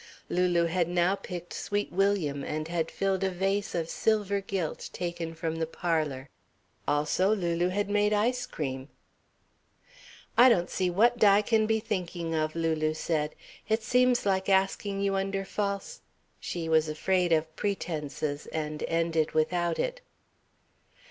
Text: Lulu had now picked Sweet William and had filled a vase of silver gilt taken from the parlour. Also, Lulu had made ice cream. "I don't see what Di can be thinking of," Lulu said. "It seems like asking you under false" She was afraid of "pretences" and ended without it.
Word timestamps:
Lulu 0.29 0.65
had 0.65 0.87
now 0.87 1.13
picked 1.13 1.53
Sweet 1.53 1.91
William 1.91 2.43
and 2.43 2.67
had 2.67 2.89
filled 2.89 3.23
a 3.23 3.29
vase 3.29 3.75
of 3.75 3.87
silver 3.87 4.41
gilt 4.41 4.89
taken 4.93 5.35
from 5.35 5.57
the 5.57 5.67
parlour. 5.67 6.27
Also, 6.87 7.29
Lulu 7.35 7.67
had 7.67 7.87
made 7.87 8.11
ice 8.11 8.47
cream. 8.47 8.89
"I 10.35 10.49
don't 10.49 10.71
see 10.71 10.89
what 10.89 11.19
Di 11.19 11.43
can 11.43 11.67
be 11.67 11.79
thinking 11.79 12.33
of," 12.33 12.55
Lulu 12.55 12.95
said. 12.95 13.35
"It 13.69 13.83
seems 13.83 14.25
like 14.25 14.49
asking 14.49 15.01
you 15.01 15.13
under 15.13 15.45
false" 15.45 16.01
She 16.39 16.67
was 16.67 16.89
afraid 16.89 17.31
of 17.31 17.55
"pretences" 17.55 18.47
and 18.47 18.81
ended 18.87 19.33
without 19.33 19.77
it. 19.77 20.01